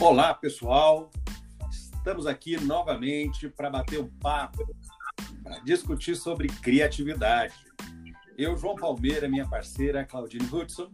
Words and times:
Olá, 0.00 0.32
pessoal. 0.32 1.10
Estamos 1.72 2.24
aqui 2.28 2.56
novamente 2.56 3.48
para 3.48 3.68
bater 3.68 3.98
um 3.98 4.08
papo, 4.08 4.64
para 5.42 5.58
discutir 5.58 6.14
sobre 6.14 6.46
criatividade. 6.46 7.52
Eu, 8.36 8.56
João 8.56 8.76
Palmeira, 8.76 9.28
minha 9.28 9.44
parceira 9.48 10.04
Claudine 10.04 10.48
Hudson, 10.52 10.92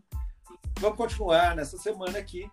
vamos 0.81 0.97
continuar 0.97 1.55
nessa 1.55 1.77
semana 1.77 2.19
aqui 2.19 2.51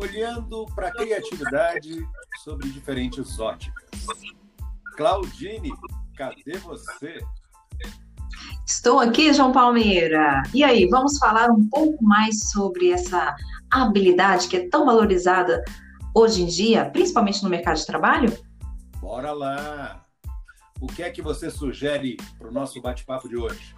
olhando 0.00 0.64
para 0.74 0.88
a 0.88 0.92
criatividade 0.92 1.98
sobre 2.42 2.70
diferentes 2.70 3.38
óticas. 3.38 3.90
Claudine, 4.96 5.70
cadê 6.16 6.56
você? 6.56 7.18
Estou 8.68 9.00
aqui, 9.00 9.32
João 9.32 9.50
Palmeira. 9.50 10.42
E 10.52 10.62
aí, 10.62 10.86
vamos 10.88 11.16
falar 11.16 11.50
um 11.50 11.66
pouco 11.70 12.04
mais 12.04 12.50
sobre 12.50 12.90
essa 12.90 13.34
habilidade 13.70 14.46
que 14.46 14.58
é 14.58 14.68
tão 14.68 14.84
valorizada 14.84 15.64
hoje 16.14 16.42
em 16.42 16.46
dia, 16.46 16.84
principalmente 16.90 17.42
no 17.42 17.48
mercado 17.48 17.78
de 17.78 17.86
trabalho? 17.86 18.38
Bora 19.00 19.32
lá! 19.32 20.02
O 20.82 20.86
que 20.86 21.02
é 21.02 21.08
que 21.08 21.22
você 21.22 21.50
sugere 21.50 22.18
para 22.38 22.48
o 22.48 22.52
nosso 22.52 22.78
bate-papo 22.82 23.26
de 23.26 23.38
hoje? 23.38 23.74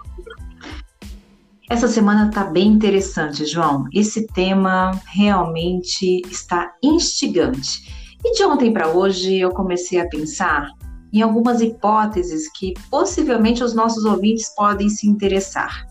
Essa 1.71 1.87
semana 1.87 2.29
está 2.29 2.43
bem 2.43 2.67
interessante, 2.67 3.47
João. 3.47 3.85
Esse 3.95 4.27
tema 4.27 4.91
realmente 5.07 6.21
está 6.29 6.75
instigante. 6.83 8.19
E 8.25 8.33
de 8.33 8.45
ontem 8.45 8.73
para 8.73 8.89
hoje 8.89 9.37
eu 9.37 9.51
comecei 9.51 10.01
a 10.01 10.09
pensar 10.09 10.69
em 11.13 11.23
algumas 11.23 11.61
hipóteses 11.61 12.51
que 12.53 12.75
possivelmente 12.91 13.63
os 13.63 13.75
nossos 13.75 14.05
ouvintes 14.05 14.55
podem 14.55 14.89
se 14.89 15.09
interessar. 15.09 15.87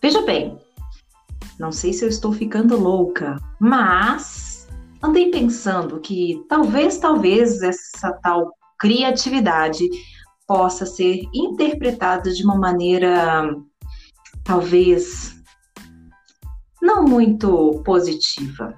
Veja 0.00 0.22
bem, 0.22 0.58
não 1.58 1.72
sei 1.72 1.92
se 1.92 2.04
eu 2.04 2.08
estou 2.08 2.32
ficando 2.32 2.78
louca, 2.78 3.36
mas 3.60 4.68
andei 5.02 5.30
pensando 5.30 6.00
que 6.00 6.44
talvez, 6.48 6.98
talvez 6.98 7.62
essa 7.62 8.12
tal 8.22 8.52
criatividade 8.78 9.88
possa 10.46 10.84
ser 10.84 11.22
interpretada 11.34 12.32
de 12.32 12.44
uma 12.44 12.56
maneira 12.56 13.54
talvez 14.44 15.34
não 16.82 17.04
muito 17.04 17.82
positiva. 17.84 18.74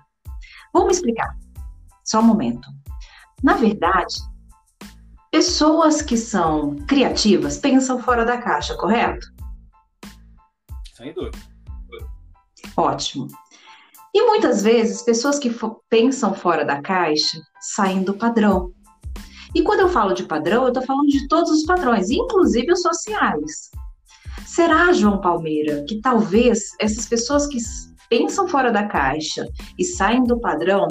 Vamos 0.73 0.97
explicar. 0.97 1.37
Só 2.05 2.21
um 2.21 2.25
momento. 2.25 2.69
Na 3.43 3.55
verdade, 3.55 4.15
pessoas 5.37 6.01
que 6.01 6.17
são 6.17 6.77
criativas 6.87 7.59
pensam 7.59 8.03
fora 8.03 8.25
da 8.25 8.39
caixa, 8.39 8.75
correto? 8.75 9.27
Sem 10.95 11.13
dúvida. 11.13 11.37
Ótimo. 12.75 13.29
E 14.15 14.23
muitas 14.23 14.63
vezes, 14.63 15.03
pessoas 15.03 15.39
que 15.39 15.55
pensam 15.91 16.33
fora 16.33 16.65
da 16.65 16.81
caixa 16.81 17.39
saem 17.61 18.03
do 18.03 18.15
padrão. 18.15 18.73
E 19.55 19.61
quando 19.61 19.81
eu 19.81 19.91
falo 19.91 20.15
de 20.15 20.25
padrão, 20.25 20.63
eu 20.63 20.69
estou 20.69 20.83
falando 20.83 21.09
de 21.09 21.29
todos 21.29 21.51
os 21.51 21.65
padrões, 21.65 22.09
inclusive 22.09 22.73
os 22.73 22.81
sociais. 22.81 23.71
Será, 24.47 24.91
João 24.95 25.21
Palmeira, 25.21 25.85
que 25.87 26.01
talvez 26.01 26.71
essas 26.81 27.05
pessoas 27.05 27.47
que 27.47 27.59
pensam 28.09 28.49
fora 28.49 28.73
da 28.73 28.87
caixa 28.87 29.47
e 29.79 29.85
saem 29.85 30.25
do 30.25 30.41
padrão 30.41 30.89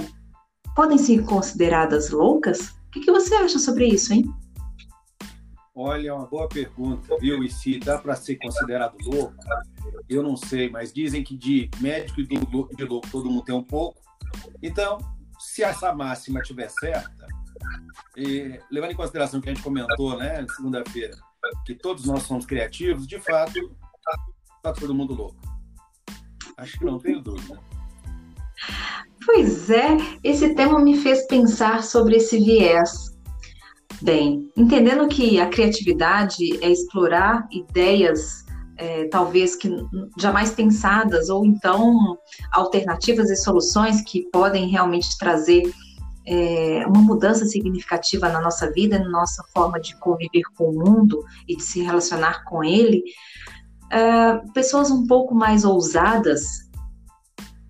podem 0.76 1.00
ser 1.00 1.24
consideradas 1.24 2.12
loucas? 2.12 2.76
O 2.96 3.00
que, 3.00 3.12
você 3.12 3.36
acha 3.36 3.60
sobre 3.60 3.88
isso, 3.88 4.14
hein? 4.14 4.24
Olha, 5.74 6.10
é 6.10 6.14
uma 6.14 6.26
boa 6.26 6.48
pergunta, 6.48 7.18
viu? 7.20 7.44
E 7.44 7.52
se 7.52 7.80
dá 7.80 7.98
para 7.98 8.16
ser 8.16 8.38
considerado 8.38 8.96
louco, 9.04 9.36
eu 10.08 10.24
não 10.24 10.38
sei, 10.38 10.70
mas 10.70 10.94
dizem 10.94 11.24
que 11.24 11.36
de 11.36 11.70
médico 11.82 12.22
e 12.22 12.26
de 12.26 12.86
louco 12.86 13.10
todo 13.12 13.30
mundo 13.30 13.44
tem 13.44 13.54
um 13.54 13.64
pouco. 13.64 14.02
Então, 14.64 14.98
se 15.38 15.64
essa 15.64 15.94
máxima 15.94 16.40
estiver 16.40 16.70
certa, 16.70 17.28
e, 18.16 18.60
levando 18.72 18.92
em 18.92 18.96
consideração 18.96 19.42
que 19.42 19.50
a 19.50 19.54
gente 19.54 19.64
comentou, 19.64 20.18
né, 20.18 20.46
segunda-feira, 20.56 21.18
que 21.66 21.76
todos 21.76 22.06
nós 22.06 22.24
somos 22.24 22.46
criativos, 22.46 23.06
de 23.06 23.20
fato, 23.20 23.76
está 24.58 24.72
todo 24.74 24.96
mundo 24.96 25.14
louco. 25.14 25.38
Acho 26.58 26.80
que 26.80 26.86
não 26.86 26.98
tenho 26.98 27.22
dúvida. 27.22 27.60
Pois 29.26 29.70
é, 29.70 29.98
esse 30.24 30.54
tema 30.54 30.80
me 30.80 30.98
fez 30.98 31.26
pensar 31.28 31.84
sobre 31.84 32.18
esse 32.18 32.38
viés. 32.38 33.16
Bem, 34.02 34.52
entendendo 34.56 35.08
que 35.08 35.40
a 35.40 35.48
criatividade 35.48 36.64
é 36.64 36.70
explorar 36.70 37.48
ideias 37.52 38.46
é, 38.78 39.08
talvez 39.08 39.56
que 39.56 39.70
jamais 40.18 40.52
pensadas, 40.52 41.30
ou 41.30 41.46
então 41.46 42.18
alternativas 42.52 43.30
e 43.30 43.36
soluções 43.36 44.02
que 44.02 44.24
podem 44.32 44.68
realmente 44.68 45.18
trazer 45.18 45.64
é, 46.28 46.86
uma 46.88 47.02
mudança 47.02 47.46
significativa 47.46 48.30
na 48.30 48.42
nossa 48.42 48.72
vida, 48.72 49.00
na 49.00 49.10
nossa 49.10 49.44
forma 49.54 49.80
de 49.80 49.98
conviver 50.00 50.44
com 50.58 50.72
o 50.72 50.74
mundo 50.74 51.24
e 51.48 51.56
de 51.56 51.64
se 51.64 51.82
relacionar 51.82 52.44
com 52.44 52.64
ele, 52.64 53.04
é, 53.92 54.38
pessoas 54.54 54.92
um 54.92 55.06
pouco 55.08 55.34
mais 55.34 55.64
ousadas 55.64 56.66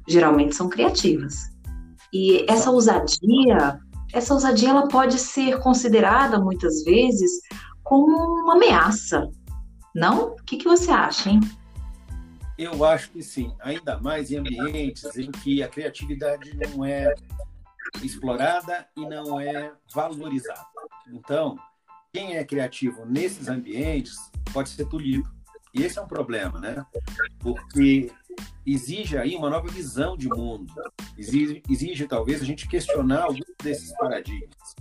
geralmente 0.07 0.55
são 0.55 0.69
criativas. 0.69 1.49
E 2.13 2.45
essa 2.49 2.71
ousadia 2.71 3.79
essa 4.15 4.33
ousadia 4.33 4.69
ela 4.69 4.87
pode 4.87 5.19
ser 5.19 5.59
considerada 5.59 6.39
muitas 6.39 6.85
vezes 6.85 7.41
como 7.83 8.15
uma 8.43 8.55
ameaça. 8.55 9.29
Não? 9.93 10.29
O 10.29 10.35
que, 10.43 10.55
que 10.55 10.65
você 10.65 10.89
acha, 10.89 11.29
hein? 11.29 11.41
Eu 12.57 12.85
acho 12.85 13.11
que 13.11 13.21
sim, 13.21 13.53
ainda 13.59 13.99
mais 13.99 14.31
em 14.31 14.37
ambientes 14.37 15.03
em 15.17 15.29
que 15.29 15.61
a 15.61 15.67
criatividade 15.67 16.55
não 16.55 16.85
é 16.85 17.13
explorada 18.01 18.87
e 18.95 19.05
não 19.05 19.37
é 19.37 19.73
valorizada. 19.93 20.65
Então, 21.11 21.57
quem 22.13 22.37
é 22.37 22.43
criativo 22.45 23.05
nesses 23.05 23.49
ambientes 23.49 24.15
pode 24.53 24.69
ser 24.69 24.85
tolhido. 24.85 25.29
E 25.73 25.83
esse 25.83 25.99
é 25.99 26.01
um 26.01 26.07
problema, 26.07 26.57
né? 26.57 26.85
Porque 27.39 28.09
exige 28.65 29.17
aí 29.17 29.35
uma 29.35 29.49
nova 29.49 29.67
visão 29.67 30.17
de 30.17 30.27
mundo, 30.27 30.73
exige, 31.17 31.61
exige 31.69 32.07
talvez 32.07 32.41
a 32.41 32.45
gente 32.45 32.67
questionar 32.67 33.23
alguns 33.23 33.55
desses 33.61 33.95
paradigmas. 33.97 34.75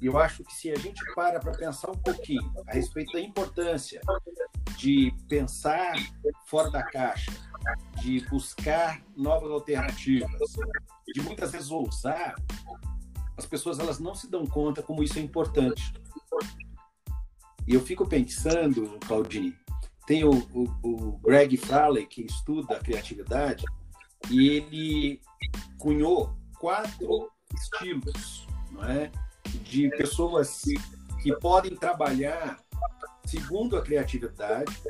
E 0.00 0.06
eu 0.06 0.18
acho 0.18 0.42
que 0.44 0.54
se 0.54 0.70
a 0.70 0.76
gente 0.76 1.00
para 1.14 1.38
para 1.38 1.52
pensar 1.52 1.90
um 1.90 1.98
pouquinho 1.98 2.52
a 2.66 2.72
respeito 2.72 3.12
da 3.12 3.20
importância 3.20 4.00
de 4.78 5.14
pensar 5.28 5.92
fora 6.46 6.70
da 6.70 6.82
caixa, 6.82 7.30
de 8.00 8.20
buscar 8.28 9.02
novas 9.14 9.50
alternativas, 9.50 10.52
de 11.14 11.20
muitas 11.20 11.52
vezes 11.52 11.70
ousar, 11.70 12.34
as 13.36 13.44
pessoas 13.44 13.78
elas 13.78 13.98
não 13.98 14.14
se 14.14 14.30
dão 14.30 14.46
conta 14.46 14.82
como 14.82 15.02
isso 15.02 15.18
é 15.18 15.22
importante. 15.22 15.92
E 17.68 17.74
eu 17.74 17.80
fico 17.80 18.08
pensando, 18.08 18.98
Claudine, 19.06 19.54
tem 20.10 20.24
o, 20.24 20.32
o, 20.32 20.64
o 20.82 21.18
Greg 21.18 21.56
Fraley, 21.56 22.04
que 22.04 22.22
estuda 22.22 22.74
a 22.74 22.80
criatividade, 22.80 23.64
e 24.28 24.48
ele 24.48 25.20
cunhou 25.78 26.36
quatro 26.58 27.30
estilos 27.54 28.44
não 28.72 28.82
é? 28.82 29.12
de 29.62 29.88
pessoas 29.90 30.62
que 31.22 31.32
podem 31.36 31.76
trabalhar 31.76 32.58
segundo 33.24 33.76
a 33.76 33.82
criatividade, 33.82 34.82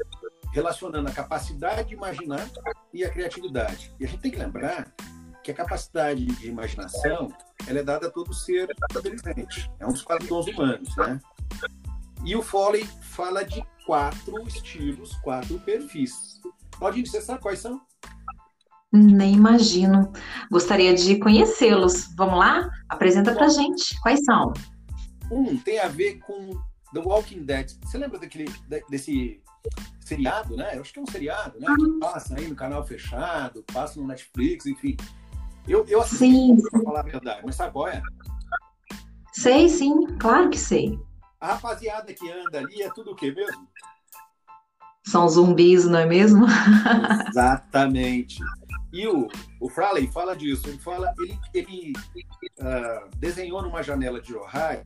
relacionando 0.55 1.11
a 1.11 1.13
capacidade 1.13 1.91
de 1.91 1.95
imaginar 1.95 2.51
e 2.91 3.05
a 3.05 3.11
criatividade. 3.11 3.95
E 4.01 4.07
a 4.07 4.09
gente 4.09 4.23
tem 4.23 4.31
que 4.31 4.39
lembrar 4.39 4.91
que 5.45 5.51
a 5.51 5.55
capacidade 5.55 6.25
de 6.25 6.49
imaginação 6.49 7.29
ela 7.67 7.79
é 7.79 7.83
dada 7.83 8.07
a 8.07 8.11
todo 8.11 8.33
ser 8.33 8.71
inteligente. 8.91 9.71
É 9.79 9.87
um 9.87 9.93
dos 9.93 10.01
quatro 10.01 10.27
dons 10.27 10.47
humanos, 10.47 10.97
né? 10.97 11.21
E 12.25 12.37
o 12.37 12.43
Foley 12.43 12.85
fala 13.03 13.45
de 13.45 13.65
quatro 13.87 14.47
estilos, 14.47 15.15
quatro 15.23 15.59
perfis. 15.61 16.41
Claudine, 16.79 17.07
você 17.07 17.21
sabe 17.21 17.41
quais 17.41 17.61
são? 17.61 17.81
Nem 18.93 19.35
imagino. 19.35 20.13
Gostaria 20.51 20.95
de 20.95 21.19
conhecê-los. 21.19 22.09
Vamos 22.17 22.39
lá? 22.39 22.69
Apresenta 22.89 23.35
pra 23.35 23.49
gente. 23.49 23.99
Quais 24.03 24.21
são? 24.25 24.53
Um 25.31 25.57
tem 25.57 25.79
a 25.79 25.89
ver 25.89 26.19
com 26.19 26.51
The 26.93 27.01
Walking 27.01 27.45
Dead. 27.45 27.71
Você 27.85 27.99
lembra 27.99 28.19
daquele, 28.19 28.53
desse 28.89 29.41
seriado, 30.01 30.57
né? 30.57 30.77
Eu 30.77 30.81
acho 30.81 30.93
que 30.93 30.99
é 30.99 31.03
um 31.03 31.07
seriado, 31.07 31.61
né? 31.61 31.69
Que 31.79 31.99
passa 32.01 32.37
aí 32.37 32.49
no 32.49 32.57
canal 32.57 32.85
fechado, 32.85 33.65
passa 33.73 34.01
no 34.01 34.07
Netflix, 34.07 34.67
enfim. 34.67 34.97
Eu, 35.69 35.85
eu 35.87 36.01
assisti 36.01 36.61
para 36.71 36.83
falar 36.83 37.01
a 37.01 37.05
verdade, 37.05 37.43
mas 37.45 37.55
sabe 37.55 37.73
qual 37.73 37.87
é? 37.87 38.03
Sei, 39.33 39.69
sim, 39.69 40.07
claro 40.19 40.51
que 40.51 40.59
sei. 40.59 40.99
A 41.41 41.55
rapaziada 41.55 42.13
que 42.13 42.31
anda 42.31 42.59
ali 42.59 42.83
é 42.83 42.91
tudo 42.93 43.13
o 43.13 43.17
quê 43.17 43.33
mesmo? 43.33 43.67
São 45.07 45.27
zumbis, 45.27 45.87
não 45.87 45.99
é 45.99 46.05
mesmo? 46.05 46.45
Exatamente. 47.29 48.39
E 48.93 49.07
o, 49.07 49.27
o 49.59 49.69
Fraley 49.71 50.07
fala 50.13 50.37
disso. 50.37 50.69
Ele 50.69 50.79
fala, 50.79 51.13
ele, 51.19 51.39
ele 51.55 51.93
uh, 52.59 53.17
desenhou 53.17 53.63
numa 53.63 53.83
janela 53.83 54.21
de 54.21 54.37
Ohio 54.37 54.85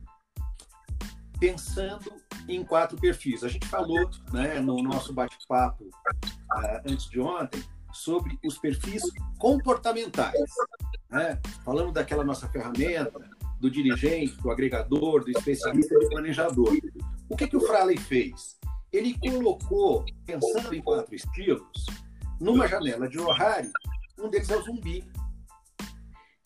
pensando 1.37 2.13
em 2.47 2.63
quatro 2.63 2.97
perfis. 2.97 3.43
A 3.43 3.49
gente 3.49 3.67
falou 3.67 4.09
né, 4.31 4.61
no 4.61 4.81
nosso 4.81 5.11
bate-papo 5.11 5.83
uh, 5.83 6.81
antes 6.89 7.09
de 7.09 7.19
ontem 7.19 7.61
sobre 7.91 8.39
os 8.45 8.57
perfis 8.57 9.03
comportamentais. 9.37 10.49
Né? 11.09 11.37
Falando 11.65 11.91
daquela 11.91 12.23
nossa 12.23 12.47
ferramenta 12.47 13.11
do 13.65 13.71
dirigente, 13.71 14.39
do 14.41 14.51
agregador, 14.51 15.23
do 15.23 15.31
especialista 15.31 15.97
do 15.97 16.07
planejador. 16.09 16.77
O 17.27 17.35
que, 17.35 17.47
que 17.47 17.57
o 17.57 17.61
Fraley 17.61 17.97
fez? 17.97 18.57
Ele 18.93 19.17
colocou, 19.17 20.05
pensando 20.23 20.73
em 20.75 20.81
quatro 20.81 21.15
estilos, 21.15 21.85
numa 22.39 22.67
janela 22.67 23.09
de 23.09 23.19
Ohari, 23.19 23.71
um 24.19 24.29
deles 24.29 24.49
é 24.51 24.57
o 24.57 24.61
zumbi. 24.61 25.03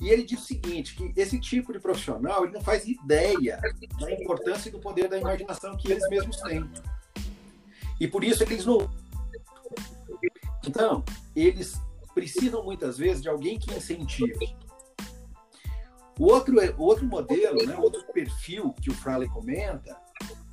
E 0.01 0.07
ele 0.07 0.23
diz 0.23 0.39
o 0.39 0.45
seguinte, 0.45 0.95
que 0.95 1.11
esse 1.19 1.37
tipo 1.39 1.73
de 1.73 1.79
profissional 1.79 2.45
ele 2.45 2.53
não 2.53 2.61
faz 2.61 2.87
ideia 2.87 3.59
da 3.99 4.11
importância 4.13 4.69
e 4.69 4.71
do 4.71 4.79
poder 4.79 5.09
da 5.09 5.17
imaginação 5.17 5.75
que 5.75 5.91
eles 5.91 6.07
mesmos 6.09 6.37
têm. 6.37 6.69
E 7.99 8.07
por 8.07 8.23
isso 8.23 8.43
eles 8.43 8.65
não... 8.65 8.89
Então, 10.65 11.03
eles 11.35 11.73
precisam 12.13 12.63
muitas 12.63 12.97
vezes 12.97 13.21
de 13.21 13.27
alguém 13.27 13.59
que 13.59 13.73
incentive. 13.73 14.55
O 16.19 16.25
outro, 16.25 16.53
o 16.77 16.83
outro 16.83 17.05
modelo, 17.05 17.65
né, 17.65 17.77
outro 17.77 18.03
perfil 18.11 18.73
que 18.73 18.89
o 18.89 18.93
Fraley 18.93 19.29
comenta, 19.29 19.97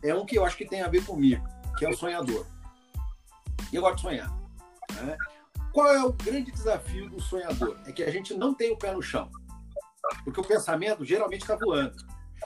é 0.02 0.14
um 0.14 0.24
que 0.24 0.38
eu 0.38 0.44
acho 0.44 0.56
que 0.56 0.64
tem 0.64 0.80
a 0.80 0.88
ver 0.88 1.04
comigo, 1.04 1.44
que 1.76 1.84
é 1.84 1.90
o 1.90 1.96
sonhador. 1.96 2.46
Eu 3.72 3.82
gosto 3.82 3.96
de 3.96 4.02
sonhar. 4.02 4.30
Né? 4.92 5.16
Qual 5.72 5.88
é 5.88 6.04
o 6.04 6.12
grande 6.12 6.52
desafio 6.52 7.10
do 7.10 7.20
sonhador? 7.20 7.76
É 7.84 7.90
que 7.90 8.04
a 8.04 8.10
gente 8.10 8.32
não 8.32 8.54
tem 8.54 8.72
o 8.72 8.78
pé 8.78 8.92
no 8.92 9.02
chão. 9.02 9.28
Porque 10.22 10.40
o 10.40 10.44
pensamento 10.44 11.04
geralmente 11.04 11.42
está 11.42 11.56
voando. 11.56 11.96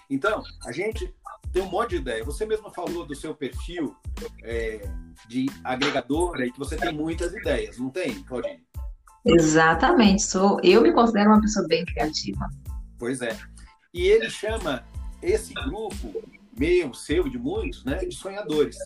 Então, 0.09 0.43
a 0.65 0.73
gente 0.73 1.15
tem 1.53 1.63
um 1.63 1.69
monte 1.69 1.91
de 1.91 1.97
ideia. 1.97 2.25
Você 2.25 2.47
mesmo 2.47 2.71
falou 2.71 3.05
do 3.05 3.15
seu 3.15 3.35
perfil 3.35 3.95
é, 4.43 4.81
de 5.29 5.45
agregador, 5.63 6.37
aí, 6.37 6.51
que 6.51 6.59
você 6.59 6.75
tem 6.75 6.93
muitas 6.93 7.35
ideias, 7.35 7.77
não 7.77 7.91
tem, 7.91 8.23
Claudine? 8.23 8.65
Exatamente. 9.27 10.23
Sou, 10.23 10.59
eu 10.63 10.81
me 10.81 10.91
considero 10.93 11.31
uma 11.31 11.41
pessoa 11.41 11.69
bem 11.69 11.85
criativa. 11.85 12.49
Pois 13.00 13.23
é. 13.23 13.37
E 13.94 14.06
ele 14.06 14.29
chama 14.29 14.85
esse 15.23 15.55
grupo, 15.55 16.23
meu, 16.56 16.93
seu, 16.93 17.29
de 17.29 17.38
muitos, 17.38 17.82
né, 17.82 17.97
de 17.97 18.14
sonhadores. 18.14 18.76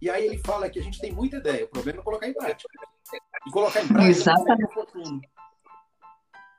E 0.00 0.10
aí 0.10 0.26
ele 0.26 0.38
fala 0.38 0.68
que 0.68 0.80
a 0.80 0.82
gente 0.82 1.00
tem 1.00 1.12
muita 1.12 1.36
ideia, 1.36 1.64
o 1.64 1.68
problema 1.68 2.00
é 2.00 2.02
colocar 2.02 2.28
em 2.28 2.34
prática. 2.34 2.68
E 3.46 3.50
colocar 3.52 3.82
em 3.82 3.86
prática 3.86 4.10
Exatamente. 4.10 4.62
é 4.62 4.66
oportuno. 4.66 5.20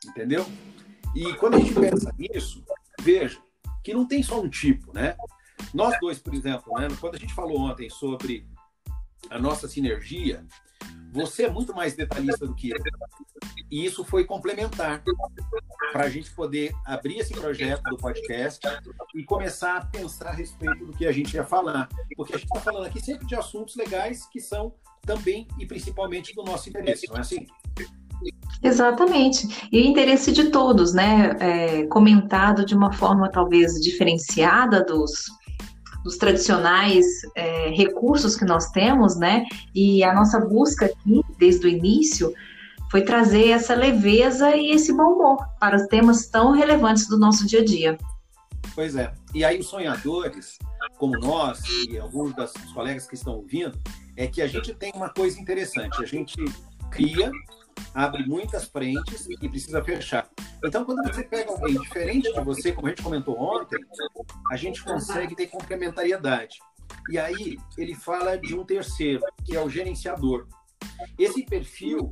Entendeu? 0.08 0.46
E 1.14 1.34
quando 1.36 1.56
a 1.56 1.60
gente 1.60 1.74
pensa 1.74 2.12
nisso, 2.18 2.64
veja 3.02 3.40
que 3.84 3.94
não 3.94 4.08
tem 4.08 4.24
só 4.24 4.42
um 4.42 4.50
tipo, 4.50 4.94
né? 4.94 5.18
Nós 5.74 5.98
dois, 6.00 6.20
por 6.20 6.34
exemplo, 6.34 6.74
né, 6.80 6.88
quando 7.02 7.16
a 7.16 7.20
gente 7.20 7.34
falou 7.34 7.60
ontem 7.60 7.90
sobre 7.90 8.48
a 9.30 9.38
nossa 9.38 9.68
sinergia, 9.68 10.46
você 11.14 11.44
é 11.44 11.50
muito 11.50 11.74
mais 11.74 11.96
detalhista 11.96 12.48
do 12.48 12.56
que 12.56 12.72
eu. 12.72 12.78
E 13.72 13.86
isso 13.86 14.04
foi 14.04 14.26
complementar 14.26 15.04
para 15.92 16.06
a 16.06 16.10
gente 16.10 16.32
poder 16.32 16.74
abrir 16.86 17.20
esse 17.20 17.34
projeto 17.34 17.84
do 17.84 17.98
podcast 17.98 18.60
e 19.16 19.24
começar 19.24 19.78
a 19.78 19.86
pensar 19.86 20.30
a 20.30 20.34
respeito 20.34 20.86
do 20.86 20.94
que 20.94 21.06
a 21.06 21.12
gente 21.12 21.36
ia 21.36 21.44
falar. 21.44 21.88
Porque 22.16 22.34
a 22.34 22.38
gente 22.38 22.48
está 22.48 22.60
falando 22.60 22.86
aqui 22.86 23.00
sempre 23.00 23.28
de 23.28 23.36
assuntos 23.36 23.76
legais 23.76 24.28
que 24.28 24.40
são 24.40 24.74
também 25.02 25.48
e 25.60 25.66
principalmente 25.66 26.34
do 26.34 26.44
nosso 26.44 26.70
interesse, 26.70 27.08
não 27.08 27.18
é 27.18 27.20
assim? 27.20 27.46
Exatamente. 28.64 29.68
E 29.72 29.82
o 29.82 29.86
interesse 29.86 30.32
de 30.32 30.50
todos, 30.50 30.94
né? 30.94 31.36
É, 31.40 31.86
comentado 31.88 32.66
de 32.66 32.74
uma 32.74 32.92
forma 32.94 33.30
talvez 33.30 33.74
diferenciada 33.74 34.84
dos, 34.84 35.26
dos 36.04 36.18
tradicionais 36.18 37.06
é, 37.36 37.70
recursos 37.70 38.36
que 38.36 38.46
nós 38.46 38.70
temos, 38.72 39.16
né? 39.16 39.46
E 39.74 40.04
a 40.04 40.14
nossa 40.14 40.40
busca 40.40 40.86
aqui, 40.86 41.22
desde 41.38 41.66
o 41.66 41.70
início, 41.70 42.34
foi 42.92 43.02
trazer 43.02 43.50
essa 43.50 43.74
leveza 43.74 44.56
e 44.56 44.72
esse 44.72 44.94
bom 44.94 45.14
humor 45.14 45.46
para 45.60 45.76
os 45.76 45.88
temas 45.88 46.28
tão 46.28 46.52
relevantes 46.52 47.08
do 47.08 47.18
nosso 47.18 47.48
dia 47.48 47.62
a 47.62 47.66
dia. 47.66 47.98
Pois 48.76 48.96
é. 48.96 49.12
E 49.34 49.44
aí 49.44 49.60
os 49.60 49.68
sonhadores, 49.68 50.58
como 50.98 51.18
nós 51.20 51.62
e 51.88 51.98
alguns 51.98 52.34
dos 52.34 52.52
colegas 52.74 53.08
que 53.08 53.16
estão 53.16 53.36
ouvindo, 53.38 53.78
é 54.16 54.28
que 54.28 54.42
a 54.42 54.48
gente 54.48 54.74
tem 54.74 54.92
uma 54.96 55.10
coisa 55.10 55.40
interessante. 55.40 56.04
A 56.04 56.06
gente 56.06 56.38
cria, 56.92 57.32
abre 57.94 58.28
muitas 58.28 58.66
frentes 58.66 59.28
e 59.30 59.50
precisa 59.50 59.84
fechar. 59.84 60.28
Então, 60.64 60.86
quando 60.86 61.04
você 61.04 61.24
pega 61.24 61.52
alguém 61.52 61.78
diferente 61.78 62.32
de 62.32 62.42
você, 62.42 62.72
como 62.72 62.88
a 62.88 62.90
gente 62.92 63.04
comentou 63.04 63.38
ontem, 63.38 63.78
a 64.50 64.56
gente 64.56 64.82
consegue 64.84 65.36
ter 65.36 65.48
complementariedade. 65.48 66.60
E 67.10 67.20
aí 67.20 67.58
ele 67.78 67.94
fala 67.94 68.38
de 68.38 68.56
um 68.56 68.64
terceiro, 68.64 69.22
que 69.44 69.56
é 69.56 69.62
o 69.62 69.70
gerenciador. 69.70 70.48
Esse 71.20 71.46
perfil, 71.46 72.10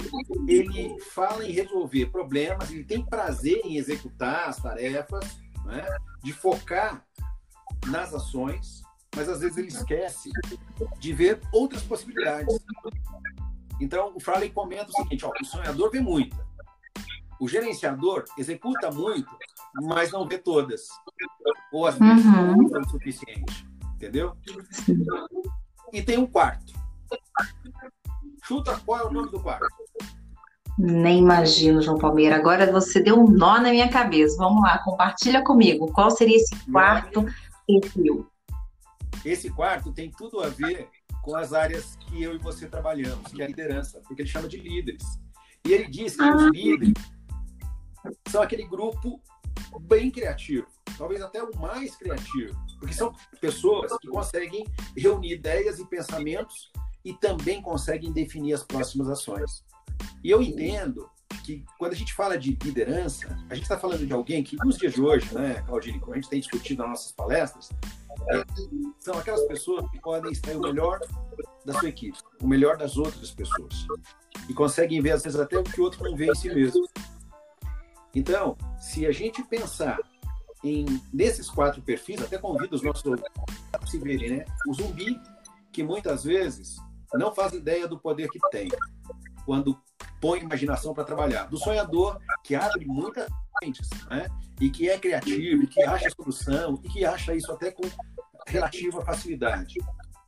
ele 0.48 1.00
fala 1.13 1.45
em 1.45 1.51
resolver 1.51 2.07
problemas, 2.07 2.69
ele 2.71 2.83
tem 2.83 3.06
prazer 3.06 3.62
em 3.63 3.77
executar 3.77 4.50
as 4.50 4.57
tarefas, 4.57 5.39
né? 5.65 5.86
de 6.24 6.33
focar 6.33 7.06
nas 7.88 8.13
ações, 8.13 8.81
mas 9.15 9.30
às 9.30 9.39
vezes 9.39 9.57
ele 9.57 9.68
esquece 9.68 10.30
de 11.00 11.13
ver 11.13 11.39
outras 11.53 11.83
possibilidades. 11.83 12.59
Então, 13.80 14.13
o 14.15 14.19
Fraley 14.19 14.51
comenta 14.51 14.89
o 14.89 14.94
seguinte: 14.94 15.25
ó, 15.25 15.31
o 15.42 15.45
sonhador 15.45 15.89
vê 15.89 16.00
muito, 16.00 16.38
o 17.41 17.47
gerenciador 17.47 18.23
executa 18.38 18.91
muito, 18.91 19.35
mas 19.81 20.11
não 20.11 20.27
vê 20.27 20.38
todas. 20.38 20.88
Ou 21.73 21.88
às 21.88 21.97
vezes 21.97 22.23
uhum. 22.23 22.55
não 22.55 22.77
é 22.77 22.79
o 22.79 22.88
suficiente. 22.88 23.67
Entendeu? 23.95 24.38
E 25.91 26.03
tem 26.03 26.19
um 26.19 26.27
quarto. 26.27 26.71
Chuta 28.43 28.79
qual 28.85 28.99
é 28.99 29.03
o 29.05 29.11
nome 29.11 29.31
do 29.31 29.39
quarto. 29.39 29.65
Nem 30.77 31.17
imagino, 31.17 31.81
João 31.81 31.98
Palmeira. 31.98 32.36
Agora 32.36 32.71
você 32.71 33.01
deu 33.01 33.19
um 33.19 33.27
nó 33.27 33.60
na 33.60 33.71
minha 33.71 33.89
cabeça. 33.89 34.38
Vamos 34.38 34.62
lá, 34.62 34.77
compartilha 34.83 35.43
comigo. 35.43 35.91
Qual 35.93 36.12
seria 36.12 36.38
esse 36.38 36.55
quarto 36.71 37.25
perfil? 37.65 38.27
Esse 39.25 39.50
quarto 39.50 39.91
tem 39.91 40.12
tudo 40.12 40.41
a 40.41 40.50
ver 40.50 40.88
com 41.24 41.36
as 41.36 41.53
áreas 41.53 41.95
que 42.01 42.21
eu 42.21 42.36
e 42.36 42.38
você 42.38 42.67
trabalhamos, 42.67 43.31
que 43.31 43.41
é 43.41 43.45
a 43.45 43.48
liderança, 43.48 44.00
porque 44.07 44.21
ele 44.21 44.29
chama 44.29 44.48
de 44.48 44.57
líderes. 44.57 45.03
E 45.65 45.74
ele 45.74 45.88
diz 45.88 46.15
que 46.15 46.24
ah. 46.24 46.36
os 46.36 46.51
líderes 46.51 46.93
são 48.27 48.41
aquele 48.41 48.67
grupo 48.67 49.22
bem 49.81 50.10
criativo, 50.10 50.67
talvez 50.98 51.22
até 51.22 51.43
o 51.43 51.55
mais 51.58 51.96
criativo, 51.96 52.58
porque 52.79 52.93
são 52.93 53.13
pessoas 53.39 53.96
que 53.98 54.08
conseguem 54.08 54.65
reunir 54.96 55.34
ideias 55.34 55.79
e 55.79 55.86
pensamentos 55.86 56.72
e 57.03 57.13
também 57.13 57.62
conseguem 57.62 58.12
definir 58.12 58.53
as 58.53 58.63
próximas 58.63 59.10
ações. 59.10 59.63
E 60.24 60.29
eu 60.29 60.41
entendo 60.41 61.10
que 61.43 61.63
quando 61.77 61.93
a 61.93 61.96
gente 61.96 62.13
fala 62.13 62.38
de 62.38 62.58
liderança, 62.63 63.27
a 63.50 63.55
gente 63.55 63.63
está 63.63 63.77
falando 63.77 64.05
de 64.05 64.13
alguém 64.13 64.43
que 64.43 64.55
nos 64.58 64.77
dias 64.77 64.93
de 64.93 65.01
hoje, 65.01 65.34
né, 65.34 65.63
Claudine, 65.65 66.00
como 66.00 66.13
a 66.13 66.15
gente 66.15 66.29
tem 66.29 66.39
discutido 66.39 66.81
nas 66.81 66.91
nossas 66.91 67.12
palestras, 67.12 67.70
é, 68.29 68.43
são 69.00 69.17
aquelas 69.17 69.43
pessoas 69.48 69.89
que 69.89 70.00
podem 70.00 70.31
extrair 70.31 70.58
o 70.58 70.62
melhor 70.62 71.00
da 71.65 71.74
sua 71.74 71.89
equipe, 71.89 72.17
o 72.41 72.48
melhor 72.48 72.77
das 72.77 72.98
outras 72.98 73.31
pessoas. 73.31 73.88
E 74.50 74.53
conseguem 74.53 75.01
ver, 75.01 75.12
às 75.12 75.24
vezes, 75.24 75.39
até 75.39 75.58
o 75.58 75.63
que 75.63 75.79
o 75.79 75.84
outro 75.84 76.03
não 76.03 76.15
vê 76.15 76.27
em 76.27 76.36
si 76.36 76.53
mesmo. 76.53 76.88
Então, 78.13 78.58
se 78.80 79.06
a 79.06 79.12
gente 79.12 79.44
pensar 79.44 79.98
em 80.63 80.86
nesses 81.13 81.50
quatro 81.50 81.82
perfis, 81.82 82.22
até 82.22 82.38
convido 82.38 82.75
os 82.75 82.84
nossos 82.84 83.06
ouvintes 83.06 83.32
se 83.89 83.98
verem, 83.98 84.38
né? 84.38 84.46
O 84.68 84.74
zumbi, 84.74 85.20
que 85.72 85.84
muitas 85.84 86.24
vezes 86.24 86.77
não 87.13 87.34
faz 87.34 87.53
ideia 87.53 87.88
do 87.88 88.00
poder 88.00 88.30
que 88.30 88.39
tem 88.51 88.70
quando 89.46 89.77
põe 90.20 90.39
imaginação 90.39 90.94
para 90.94 91.03
trabalhar. 91.03 91.46
Do 91.46 91.58
sonhador, 91.58 92.20
que 92.44 92.56
abre 92.56 92.86
muitas 92.86 93.27
frentes, 93.58 93.89
né? 94.10 94.27
E 94.60 94.70
que 94.70 94.89
é 94.89 94.98
criativo, 94.98 95.63
e 95.63 95.68
que 95.68 95.84
acha 95.84 96.10
solução, 96.12 96.80
e 96.84 96.89
que 96.89 97.03
acha 97.03 97.36
isso 97.36 97.51
até 97.51 97.72
com 97.72 97.84
relativa 98.46 99.03
facilidade. 99.03 99.75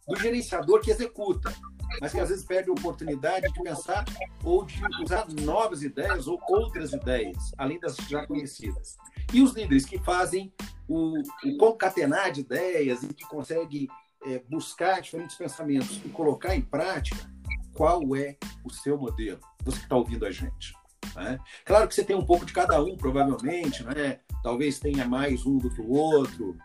Do 0.07 0.15
gerenciador, 0.15 0.81
que 0.81 0.91
executa, 0.91 1.53
mas 1.99 2.11
que 2.11 2.19
às 2.19 2.29
vezes 2.29 2.45
perde 2.45 2.69
a 2.69 2.73
oportunidade 2.73 3.51
de 3.51 3.63
pensar 3.63 4.05
ou 4.43 4.65
de 4.65 4.81
usar 5.01 5.27
novas 5.41 5.83
ideias 5.83 6.27
ou 6.27 6.39
outras 6.47 6.93
ideias, 6.93 7.51
além 7.57 7.79
das 7.79 7.95
já 8.09 8.25
conhecidas. 8.25 8.97
E 9.33 9.41
os 9.41 9.53
líderes 9.53 9.85
que 9.85 9.97
fazem 9.99 10.53
o, 10.87 11.19
o 11.19 11.57
concatenar 11.57 12.31
de 12.31 12.41
ideias 12.41 13.03
e 13.03 13.13
que 13.13 13.25
conseguem 13.25 13.87
é, 14.25 14.41
buscar 14.49 15.01
diferentes 15.01 15.35
pensamentos 15.35 16.01
e 16.03 16.09
colocar 16.09 16.55
em 16.55 16.61
prática, 16.61 17.29
qual 17.73 18.15
é 18.15 18.37
o 18.63 18.69
seu 18.69 18.97
modelo? 18.97 19.39
Você 19.63 19.77
que 19.77 19.83
está 19.85 19.95
ouvindo 19.95 20.25
a 20.25 20.31
gente. 20.31 20.73
Né? 21.15 21.39
Claro 21.65 21.87
que 21.87 21.95
você 21.95 22.03
tem 22.03 22.15
um 22.15 22.25
pouco 22.25 22.45
de 22.45 22.53
cada 22.53 22.81
um, 22.83 22.95
provavelmente, 22.95 23.83
né? 23.83 24.19
talvez 24.41 24.79
tenha 24.79 25.05
mais 25.05 25.45
um 25.45 25.57
do 25.57 25.69
que 25.69 25.81
o 25.81 25.91
outro, 25.91 26.55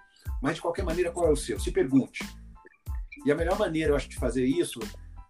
mas 0.42 0.56
de 0.56 0.62
qualquer 0.62 0.84
maneira, 0.84 1.10
qual 1.10 1.26
é 1.26 1.30
o 1.30 1.36
seu? 1.36 1.58
Se 1.58 1.70
pergunte. 1.70 2.24
E 3.24 3.32
a 3.32 3.34
melhor 3.34 3.58
maneira, 3.58 3.90
eu 3.90 3.96
acho, 3.96 4.08
de 4.08 4.16
fazer 4.16 4.44
isso, 4.44 4.80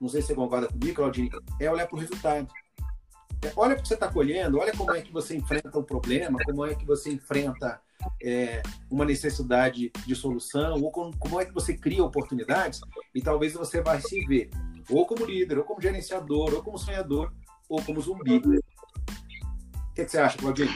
não 0.00 0.08
sei 0.08 0.20
se 0.20 0.28
você 0.28 0.34
concorda 0.34 0.68
comigo, 0.68 0.94
Claudine, 0.94 1.30
é 1.60 1.70
olhar 1.70 1.86
para 1.86 1.96
o 1.96 2.00
resultado. 2.00 2.48
É, 3.44 3.52
olha 3.56 3.74
o 3.74 3.80
que 3.80 3.86
você 3.86 3.94
está 3.94 4.08
colhendo, 4.08 4.58
olha 4.58 4.72
como 4.76 4.92
é 4.92 5.00
que 5.00 5.12
você 5.12 5.36
enfrenta 5.36 5.78
o 5.78 5.84
problema, 5.84 6.38
como 6.44 6.66
é 6.66 6.74
que 6.74 6.84
você 6.84 7.12
enfrenta 7.12 7.80
é, 8.22 8.62
uma 8.90 9.04
necessidade 9.04 9.92
de 10.06 10.14
solução, 10.14 10.82
ou 10.82 10.90
como, 10.90 11.16
como 11.18 11.40
é 11.40 11.44
que 11.44 11.52
você 11.52 11.76
cria 11.76 12.02
oportunidades, 12.02 12.80
e 13.14 13.20
talvez 13.20 13.52
você 13.54 13.80
vai 13.80 14.00
se 14.00 14.24
ver 14.26 14.50
ou 14.88 15.06
como 15.06 15.24
líder, 15.24 15.58
ou 15.58 15.64
como 15.64 15.80
gerenciador, 15.80 16.54
ou 16.54 16.62
como 16.62 16.78
sonhador, 16.78 17.32
ou 17.68 17.82
como 17.82 18.00
zumbi. 18.00 18.38
O 18.38 18.50
que, 19.94 20.04
que 20.04 20.10
você 20.10 20.18
acha, 20.18 20.38
Claudine? 20.38 20.70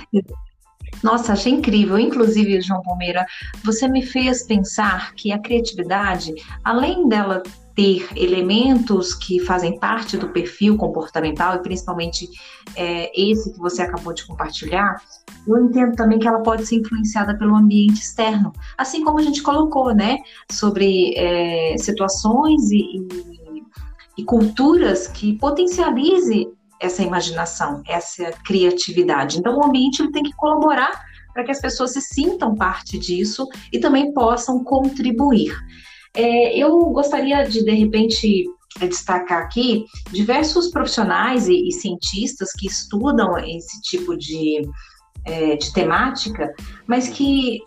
Nossa, 1.02 1.32
achei 1.32 1.52
incrível. 1.52 1.98
Inclusive, 1.98 2.60
João 2.60 2.82
Palmeira, 2.82 3.24
você 3.64 3.88
me 3.88 4.04
fez 4.04 4.42
pensar 4.42 5.14
que 5.14 5.32
a 5.32 5.38
criatividade, 5.38 6.34
além 6.62 7.08
dela 7.08 7.42
ter 7.74 8.06
elementos 8.16 9.14
que 9.14 9.40
fazem 9.40 9.78
parte 9.78 10.16
do 10.16 10.28
perfil 10.28 10.76
comportamental, 10.76 11.56
e 11.56 11.62
principalmente 11.62 12.28
é, 12.76 13.10
esse 13.20 13.52
que 13.52 13.58
você 13.58 13.82
acabou 13.82 14.12
de 14.12 14.26
compartilhar, 14.26 14.96
eu 15.46 15.64
entendo 15.64 15.94
também 15.96 16.18
que 16.18 16.28
ela 16.28 16.40
pode 16.40 16.66
ser 16.66 16.76
influenciada 16.76 17.36
pelo 17.36 17.56
ambiente 17.56 18.00
externo, 18.00 18.52
assim 18.76 19.02
como 19.02 19.18
a 19.18 19.22
gente 19.22 19.42
colocou, 19.42 19.94
né, 19.94 20.18
sobre 20.50 21.14
é, 21.16 21.76
situações 21.78 22.70
e, 22.70 22.76
e, 22.78 23.62
e 24.18 24.24
culturas 24.24 25.08
que 25.08 25.36
potencialize 25.38 26.46
essa 26.78 27.02
imaginação, 27.02 27.82
essa 27.86 28.32
criatividade. 28.44 29.38
Então, 29.38 29.56
o 29.56 29.64
ambiente 29.64 30.02
ele 30.02 30.10
tem 30.10 30.22
que 30.22 30.32
colaborar 30.32 30.90
para 31.32 31.44
que 31.44 31.50
as 31.50 31.60
pessoas 31.60 31.92
se 31.92 32.00
sintam 32.00 32.54
parte 32.54 32.98
disso 32.98 33.46
e 33.72 33.78
também 33.78 34.12
possam 34.12 34.62
contribuir. 34.62 35.54
É, 36.14 36.56
eu 36.58 36.78
gostaria 36.90 37.42
de, 37.44 37.64
de 37.64 37.70
repente, 37.70 38.46
destacar 38.80 39.42
aqui 39.42 39.86
diversos 40.10 40.68
profissionais 40.68 41.48
e, 41.48 41.68
e 41.68 41.72
cientistas 41.72 42.52
que 42.52 42.66
estudam 42.66 43.38
esse 43.38 43.80
tipo 43.82 44.16
de, 44.16 44.68
é, 45.24 45.56
de 45.56 45.72
temática, 45.72 46.54
mas 46.86 47.08
que 47.08 47.60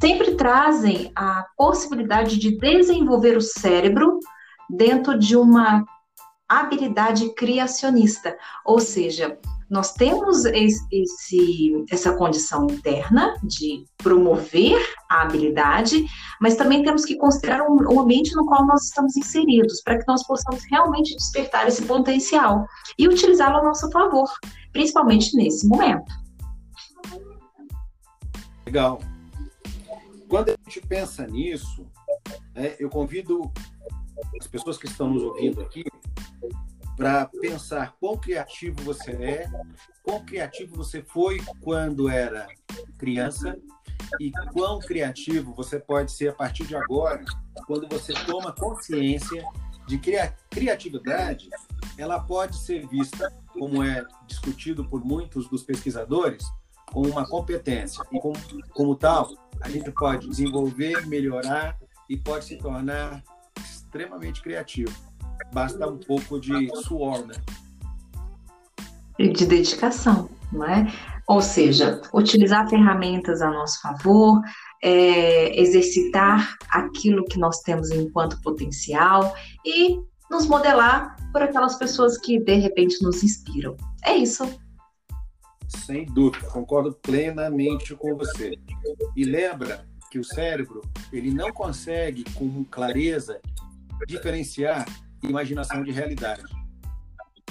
sempre 0.00 0.34
trazem 0.34 1.10
a 1.14 1.44
possibilidade 1.56 2.38
de 2.38 2.56
desenvolver 2.56 3.36
o 3.36 3.42
cérebro 3.42 4.18
dentro 4.70 5.18
de 5.18 5.36
uma 5.36 5.84
habilidade 6.48 7.34
criacionista, 7.34 8.36
ou 8.64 8.80
seja, 8.80 9.38
nós 9.70 9.92
temos 9.92 10.44
esse, 10.46 11.84
essa 11.90 12.14
condição 12.14 12.66
interna 12.70 13.34
de 13.42 13.84
promover 13.98 14.80
a 15.10 15.22
habilidade, 15.22 16.04
mas 16.40 16.56
também 16.56 16.82
temos 16.82 17.04
que 17.04 17.16
considerar 17.16 17.62
o, 17.68 18.00
ambiente 18.00 18.34
no 18.34 18.46
qual 18.46 18.66
nós 18.66 18.84
estamos 18.84 19.16
inseridos, 19.16 19.82
para 19.82 19.98
que 19.98 20.04
nós 20.08 20.26
possamos 20.26 20.62
realmente 20.70 21.14
despertar 21.14 21.68
esse 21.68 21.82
potencial 21.82 22.64
e 22.98 23.06
utilizá-lo 23.06 23.58
a 23.58 23.64
nosso 23.64 23.90
favor, 23.90 24.28
principalmente 24.72 25.36
nesse 25.36 25.66
momento. 25.66 26.10
Legal. 28.64 29.00
Quando 30.28 30.50
a 30.50 30.56
gente 30.64 30.86
pensa 30.86 31.26
nisso, 31.26 31.86
né, 32.54 32.74
eu 32.78 32.88
convido 32.88 33.50
as 34.40 34.46
pessoas 34.46 34.76
que 34.76 34.86
estão 34.86 35.10
nos 35.10 35.22
ouvindo 35.22 35.60
aqui 35.60 35.84
para 36.98 37.26
pensar 37.26 37.94
quão 38.00 38.16
criativo 38.16 38.82
você 38.82 39.12
é, 39.12 39.48
quão 40.02 40.24
criativo 40.24 40.74
você 40.74 41.00
foi 41.00 41.40
quando 41.60 42.08
era 42.08 42.48
criança 42.98 43.56
e 44.18 44.32
quão 44.52 44.80
criativo 44.80 45.54
você 45.54 45.78
pode 45.78 46.10
ser 46.10 46.30
a 46.30 46.32
partir 46.32 46.66
de 46.66 46.74
agora, 46.74 47.24
quando 47.68 47.88
você 47.88 48.12
toma 48.26 48.52
consciência 48.52 49.44
de 49.86 49.96
que 49.96 50.16
a 50.16 50.32
criatividade 50.50 51.48
ela 51.96 52.18
pode 52.18 52.56
ser 52.56 52.84
vista, 52.88 53.32
como 53.52 53.84
é 53.84 54.04
discutido 54.26 54.84
por 54.84 55.04
muitos 55.04 55.48
dos 55.48 55.62
pesquisadores, 55.62 56.44
como 56.86 57.08
uma 57.08 57.28
competência. 57.28 58.04
E 58.10 58.18
como, 58.20 58.36
como 58.70 58.96
tal 58.96 59.30
a 59.60 59.68
gente 59.68 59.92
pode 59.92 60.28
desenvolver, 60.28 61.06
melhorar 61.06 61.78
e 62.08 62.16
pode 62.16 62.44
se 62.44 62.56
tornar 62.56 63.22
extremamente 63.56 64.42
criativo 64.42 65.07
basta 65.52 65.86
um 65.86 65.98
pouco 65.98 66.40
de 66.40 66.68
suor, 66.82 67.26
né? 67.26 67.34
De 69.18 69.46
dedicação, 69.46 70.28
não 70.52 70.64
é? 70.64 70.86
Ou 71.26 71.42
seja, 71.42 72.00
utilizar 72.14 72.68
ferramentas 72.68 73.42
a 73.42 73.50
nosso 73.50 73.80
favor, 73.82 74.40
é, 74.82 75.60
exercitar 75.60 76.56
aquilo 76.70 77.24
que 77.24 77.38
nós 77.38 77.60
temos 77.60 77.90
enquanto 77.90 78.40
potencial 78.42 79.34
e 79.64 79.98
nos 80.30 80.46
modelar 80.46 81.16
por 81.32 81.42
aquelas 81.42 81.76
pessoas 81.76 82.18
que 82.18 82.38
de 82.38 82.54
repente 82.54 83.02
nos 83.02 83.22
inspiram. 83.22 83.76
É 84.04 84.16
isso. 84.16 84.44
Sem 85.68 86.06
dúvida, 86.06 86.46
concordo 86.48 86.94
plenamente 87.02 87.94
com 87.94 88.16
você. 88.16 88.58
E 89.16 89.24
lembra 89.24 89.86
que 90.10 90.18
o 90.18 90.24
cérebro 90.24 90.80
ele 91.12 91.30
não 91.30 91.52
consegue 91.52 92.24
com 92.32 92.64
clareza 92.64 93.40
diferenciar 94.06 94.86
imaginação 95.22 95.82
de 95.82 95.90
realidade. 95.90 96.42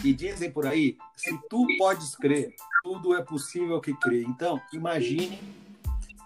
E 0.03 0.13
dizem 0.13 0.51
por 0.51 0.65
aí, 0.65 0.97
se 1.15 1.38
tu 1.50 1.65
podes 1.77 2.15
crer, 2.15 2.53
tudo 2.83 3.15
é 3.15 3.21
possível 3.24 3.81
que 3.81 3.93
crê. 3.95 4.24
Então, 4.24 4.62
imagine, 4.71 5.39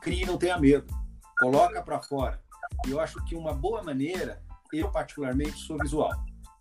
crie, 0.02 0.26
não 0.26 0.38
tenha 0.38 0.60
medo. 0.60 0.94
Coloca 1.40 1.82
para 1.82 2.02
fora. 2.02 2.42
Eu 2.88 3.00
acho 3.00 3.24
que 3.26 3.36
uma 3.36 3.54
boa 3.54 3.82
maneira, 3.82 4.42
eu 4.74 4.92
particularmente 4.92 5.58
sou 5.58 5.78
visual. 5.78 6.12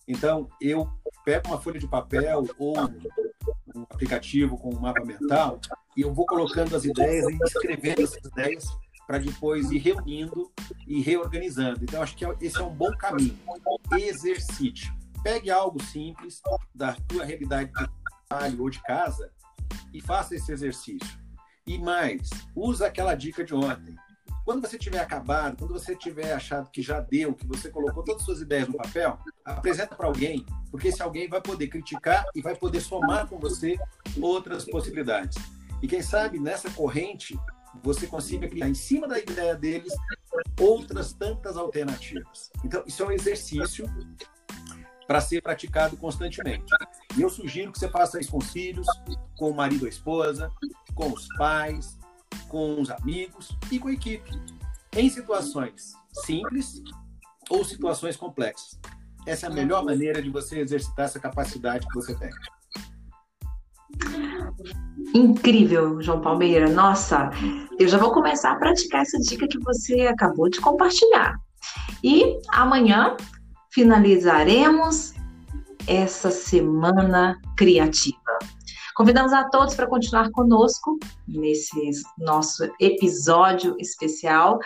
Então, 0.06 0.48
eu 0.60 0.88
pego 1.24 1.48
uma 1.48 1.60
folha 1.60 1.78
de 1.78 1.86
papel 1.86 2.46
ou 2.58 2.78
um 3.74 3.82
aplicativo 3.90 4.56
com 4.56 4.74
um 4.74 4.80
mapa 4.80 5.04
mental 5.04 5.60
e 5.96 6.02
eu 6.02 6.12
vou 6.12 6.26
colocando 6.26 6.74
as 6.76 6.84
ideias 6.84 7.26
e 7.28 7.38
escrevendo 7.44 8.02
essas 8.02 8.24
ideias 8.24 8.64
para 9.10 9.18
depois 9.18 9.72
ir 9.72 9.78
reunindo 9.78 10.52
e 10.86 11.00
reorganizando. 11.00 11.80
Então, 11.82 12.00
acho 12.00 12.14
que 12.16 12.24
esse 12.40 12.56
é 12.58 12.62
um 12.62 12.72
bom 12.72 12.92
caminho. 12.96 13.36
Exercite. 13.98 14.88
Pegue 15.24 15.50
algo 15.50 15.82
simples 15.82 16.40
da 16.72 16.92
tua 17.08 17.24
realidade 17.24 17.72
de 17.72 17.90
trabalho 18.28 18.62
ou 18.62 18.70
de 18.70 18.80
casa 18.84 19.32
e 19.92 20.00
faça 20.00 20.36
esse 20.36 20.52
exercício. 20.52 21.18
E 21.66 21.76
mais, 21.76 22.30
usa 22.54 22.86
aquela 22.86 23.16
dica 23.16 23.42
de 23.42 23.52
ontem. 23.52 23.96
Quando 24.44 24.64
você 24.64 24.78
tiver 24.78 25.00
acabado, 25.00 25.56
quando 25.56 25.72
você 25.72 25.96
tiver 25.96 26.32
achado 26.32 26.70
que 26.70 26.80
já 26.80 27.00
deu, 27.00 27.34
que 27.34 27.48
você 27.48 27.68
colocou 27.68 28.04
todas 28.04 28.20
as 28.20 28.26
suas 28.26 28.40
ideias 28.40 28.68
no 28.68 28.76
papel, 28.76 29.18
apresenta 29.44 29.96
para 29.96 30.06
alguém, 30.06 30.46
porque 30.70 30.86
esse 30.86 31.02
alguém 31.02 31.28
vai 31.28 31.40
poder 31.40 31.66
criticar 31.66 32.24
e 32.32 32.40
vai 32.40 32.54
poder 32.54 32.80
somar 32.80 33.26
com 33.26 33.40
você 33.40 33.76
outras 34.22 34.64
possibilidades. 34.64 35.36
E 35.82 35.88
quem 35.88 36.00
sabe 36.00 36.38
nessa 36.38 36.70
corrente 36.70 37.36
você 37.82 38.06
consiga 38.06 38.48
criar 38.48 38.68
em 38.68 38.74
cima 38.74 39.06
da 39.06 39.18
ideia 39.18 39.54
deles 39.54 39.92
outras 40.60 41.12
tantas 41.12 41.56
alternativas. 41.56 42.50
Então, 42.64 42.82
isso 42.86 43.02
é 43.02 43.06
um 43.06 43.12
exercício 43.12 43.86
para 45.06 45.20
ser 45.20 45.42
praticado 45.42 45.96
constantemente. 45.96 46.72
E 47.16 47.22
eu 47.22 47.28
sugiro 47.28 47.72
que 47.72 47.78
você 47.78 47.88
faça 47.88 48.20
isso 48.20 48.30
com 48.30 48.38
os 48.38 48.50
filhos, 48.50 48.86
com 49.36 49.50
o 49.50 49.54
marido 49.54 49.82
ou 49.82 49.88
esposa, 49.88 50.52
com 50.94 51.12
os 51.12 51.26
pais, 51.36 51.98
com 52.48 52.80
os 52.80 52.90
amigos 52.90 53.56
e 53.70 53.78
com 53.78 53.88
a 53.88 53.92
equipe, 53.92 54.30
em 54.92 55.08
situações 55.08 55.94
simples 56.24 56.82
ou 57.48 57.64
situações 57.64 58.16
complexas. 58.16 58.78
Essa 59.26 59.46
é 59.46 59.50
a 59.50 59.52
melhor 59.52 59.84
maneira 59.84 60.22
de 60.22 60.30
você 60.30 60.60
exercitar 60.60 61.06
essa 61.06 61.20
capacidade 61.20 61.86
que 61.86 61.94
você 61.94 62.14
tem. 62.14 62.30
Incrível, 65.14 66.00
João 66.00 66.20
Palmeira. 66.20 66.68
Nossa, 66.68 67.30
eu 67.78 67.88
já 67.88 67.98
vou 67.98 68.12
começar 68.12 68.52
a 68.52 68.56
praticar 68.56 69.02
essa 69.02 69.18
dica 69.18 69.48
que 69.48 69.58
você 69.60 70.02
acabou 70.02 70.48
de 70.48 70.60
compartilhar. 70.60 71.36
E 72.02 72.38
amanhã 72.50 73.16
finalizaremos 73.70 75.14
essa 75.86 76.30
semana 76.30 77.38
criativa. 77.56 78.18
Convidamos 78.94 79.32
a 79.32 79.44
todos 79.44 79.74
para 79.74 79.86
continuar 79.86 80.30
conosco 80.30 80.98
nesse 81.26 81.90
nosso 82.18 82.70
episódio 82.78 83.74
especial, 83.78 84.58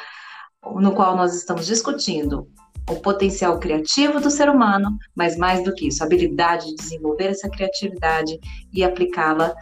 no 0.76 0.92
qual 0.92 1.16
nós 1.16 1.34
estamos 1.34 1.66
discutindo 1.66 2.48
o 2.90 2.96
potencial 2.96 3.58
criativo 3.58 4.20
do 4.20 4.30
ser 4.30 4.48
humano, 4.50 4.98
mas 5.14 5.36
mais 5.36 5.62
do 5.64 5.72
que 5.74 5.88
isso, 5.88 6.02
a 6.02 6.06
habilidade 6.06 6.66
de 6.66 6.74
desenvolver 6.74 7.26
essa 7.26 7.48
criatividade 7.48 8.38
e 8.72 8.84
aplicá-la 8.84 9.54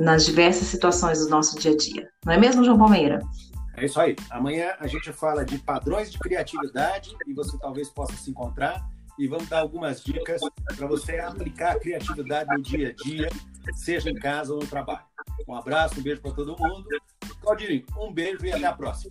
nas 0.00 0.24
diversas 0.24 0.66
situações 0.68 1.20
do 1.20 1.28
nosso 1.28 1.58
dia 1.58 1.72
a 1.72 1.76
dia. 1.76 2.08
Não 2.24 2.32
é 2.32 2.38
mesmo, 2.38 2.64
João 2.64 2.78
Palmeira? 2.78 3.20
É 3.76 3.84
isso 3.84 4.00
aí. 4.00 4.16
Amanhã 4.30 4.74
a 4.80 4.86
gente 4.86 5.12
fala 5.12 5.44
de 5.44 5.58
padrões 5.58 6.10
de 6.10 6.18
criatividade 6.18 7.14
e 7.26 7.34
você 7.34 7.56
talvez 7.58 7.88
possa 7.90 8.14
se 8.14 8.30
encontrar 8.30 8.84
e 9.18 9.28
vamos 9.28 9.48
dar 9.48 9.60
algumas 9.60 10.02
dicas 10.02 10.40
para 10.76 10.86
você 10.86 11.18
aplicar 11.18 11.72
a 11.72 11.78
criatividade 11.78 12.48
no 12.54 12.62
dia 12.62 12.88
a 12.88 13.04
dia, 13.04 13.28
seja 13.74 14.10
em 14.10 14.14
casa 14.14 14.54
ou 14.54 14.60
no 14.60 14.66
trabalho. 14.66 15.04
Um 15.46 15.54
abraço, 15.54 16.00
um 16.00 16.02
beijo 16.02 16.22
para 16.22 16.32
todo 16.32 16.56
mundo. 16.58 16.86
Claudinho, 17.42 17.84
um 17.98 18.12
beijo 18.12 18.44
e 18.44 18.52
até 18.52 18.66
a 18.66 18.72
próxima. 18.72 19.10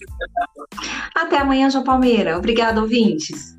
Até 1.15 1.37
amanhã, 1.37 1.69
João 1.69 1.83
Palmeira. 1.83 2.37
Obrigado, 2.37 2.79
ouvintes. 2.79 3.58